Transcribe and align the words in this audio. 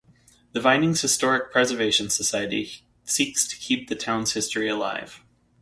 The 0.53 0.59
Vinings 0.59 0.99
Historic 1.03 1.51
Preservation 1.51 2.09
Society 2.09 2.87
seeks 3.05 3.47
to 3.47 3.55
keep 3.55 3.87
the 3.87 3.93
town's 3.95 4.33
history 4.33 4.67
alive. 4.67 5.23